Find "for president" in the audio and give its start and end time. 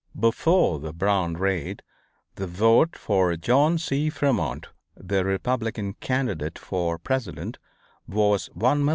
6.57-7.59